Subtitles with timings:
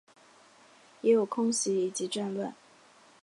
[1.01, 2.55] 也有空袭以及战乱